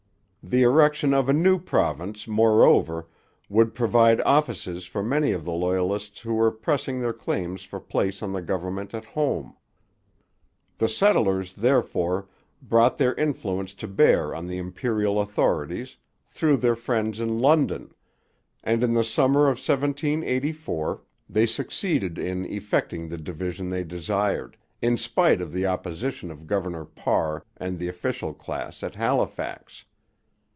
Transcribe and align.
The 0.43 0.63
erection 0.63 1.13
of 1.13 1.29
a 1.29 1.33
new 1.33 1.59
province, 1.59 2.27
moreover, 2.27 3.07
would 3.47 3.75
provide 3.75 4.19
offices 4.21 4.85
for 4.87 5.03
many 5.03 5.33
of 5.33 5.45
the 5.45 5.51
Loyalists 5.51 6.21
who 6.21 6.33
were 6.33 6.49
pressing 6.49 6.99
their 6.99 7.13
claims 7.13 7.61
for 7.61 7.79
place 7.79 8.23
on 8.23 8.33
the 8.33 8.41
government 8.41 8.95
at 8.95 9.05
home. 9.05 9.55
The 10.79 10.89
settlers, 10.89 11.53
therefore, 11.53 12.27
brought 12.59 12.97
their 12.97 13.13
influence 13.15 13.75
to 13.75 13.87
bear 13.87 14.33
on 14.33 14.47
the 14.47 14.57
Imperial 14.57 15.19
authorities, 15.21 15.97
through 16.27 16.57
their 16.57 16.75
friends 16.75 17.19
in 17.19 17.37
London; 17.37 17.93
and 18.63 18.83
in 18.83 18.95
the 18.95 19.03
summer 19.03 19.41
of 19.41 19.59
1784 19.59 21.03
they 21.29 21.45
succeeded 21.45 22.17
in 22.17 22.45
effecting 22.45 23.07
the 23.07 23.17
division 23.19 23.69
they 23.69 23.83
desired, 23.83 24.57
in 24.81 24.97
spite 24.97 25.39
of 25.39 25.53
the 25.53 25.67
opposition 25.67 26.31
of 26.31 26.47
Governor 26.47 26.83
Parr 26.83 27.45
and 27.57 27.77
the 27.77 27.87
official 27.87 28.33
class 28.33 28.81
at 28.81 28.95
Halifax. 28.95 29.85